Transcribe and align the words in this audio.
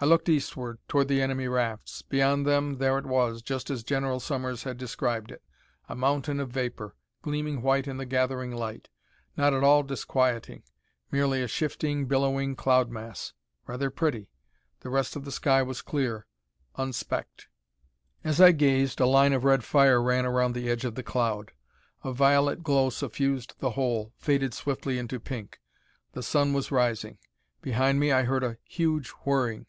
I 0.00 0.06
looked 0.06 0.28
eastward, 0.28 0.80
toward 0.86 1.08
the 1.08 1.22
enemy 1.22 1.48
rafts. 1.48 2.02
Beyond 2.02 2.44
them, 2.44 2.76
there 2.76 2.98
it 2.98 3.06
was, 3.06 3.40
just 3.40 3.70
as 3.70 3.82
General 3.82 4.20
Sommers 4.20 4.64
had 4.64 4.76
described 4.76 5.30
it 5.32 5.42
a 5.88 5.94
mountain 5.96 6.40
of 6.40 6.50
vapor, 6.50 6.94
gleaming 7.22 7.62
white 7.62 7.88
in 7.88 7.96
the 7.96 8.04
gathering 8.04 8.50
light. 8.50 8.90
Not 9.34 9.54
at 9.54 9.64
all 9.64 9.82
disquieting; 9.82 10.62
merely 11.10 11.40
a 11.40 11.48
shifting, 11.48 12.04
billowing 12.04 12.54
cloud 12.54 12.90
mass. 12.90 13.32
Rather 13.66 13.88
pretty. 13.88 14.28
The 14.80 14.90
rest 14.90 15.16
of 15.16 15.24
the 15.24 15.32
sky 15.32 15.62
was 15.62 15.80
clear, 15.80 16.26
unspecked. 16.76 17.48
As 18.22 18.42
I 18.42 18.52
gazed 18.52 19.00
a 19.00 19.06
line 19.06 19.32
of 19.32 19.42
red 19.44 19.64
fire 19.64 20.02
ran 20.02 20.26
around 20.26 20.52
the 20.54 20.68
edge 20.68 20.84
of 20.84 20.96
the 20.96 21.02
cloud. 21.02 21.52
A 22.02 22.12
violet 22.12 22.62
glow 22.62 22.90
suffused 22.90 23.54
the 23.58 23.70
whole, 23.70 24.12
faded 24.18 24.52
swiftly 24.52 24.98
into 24.98 25.18
pink. 25.18 25.60
The 26.12 26.22
sun 26.22 26.52
was 26.52 26.70
rising. 26.70 27.16
Behind 27.62 27.98
me 27.98 28.12
I 28.12 28.24
heard 28.24 28.44
a 28.44 28.58
huge 28.64 29.08
whirring. 29.24 29.64